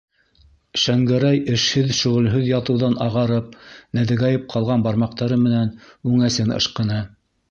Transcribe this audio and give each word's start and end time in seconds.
-Шәңгәрәй 0.83 1.41
эшһеҙ-шөғөлһөҙ 1.55 2.47
ятыуҙан 2.47 2.97
ағарып, 3.07 3.53
нәҙегәйеп 3.99 4.49
ҡалған 4.55 4.85
бармаҡтары 4.89 5.39
менән 5.45 5.71
үңәсен 6.13 6.57
ышҡыны. 6.59 6.99